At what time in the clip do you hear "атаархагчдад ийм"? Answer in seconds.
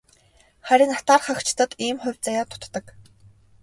0.97-1.97